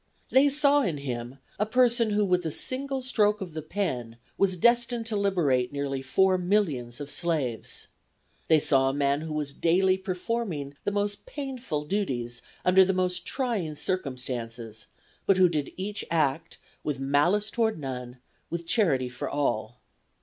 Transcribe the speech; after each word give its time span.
They 0.31 0.49
saw 0.49 0.81
in 0.81 0.97
him 0.97 1.37
a 1.59 1.65
person 1.67 2.09
who 2.09 2.25
with 2.25 2.43
a 2.43 2.49
single 2.49 3.03
stroke 3.03 3.39
of 3.39 3.53
the 3.53 3.61
pen 3.61 4.17
was 4.35 4.57
destined 4.57 5.05
to 5.05 5.15
liberate 5.15 5.71
nearly 5.71 6.01
four 6.01 6.39
millions 6.39 6.99
of 6.99 7.11
slaves. 7.11 7.87
They 8.47 8.59
saw 8.59 8.89
a 8.89 8.95
man 8.95 9.21
who 9.21 9.31
was 9.31 9.53
daily 9.53 9.99
performing 9.99 10.73
the 10.85 10.91
most 10.91 11.27
painful 11.27 11.85
duties 11.85 12.41
under 12.65 12.83
the 12.83 12.93
most 12.93 13.27
trying 13.27 13.75
circumstances, 13.75 14.87
but 15.27 15.37
who 15.37 15.47
did 15.47 15.71
each 15.77 16.03
act 16.09 16.57
"with 16.83 16.99
malice 16.99 17.51
toward 17.51 17.77
none; 17.79 18.17
with 18.49 18.65
charity 18.65 19.07
for 19.07 19.29
all." 19.29 19.81